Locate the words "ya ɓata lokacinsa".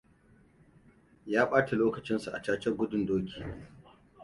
1.31-2.29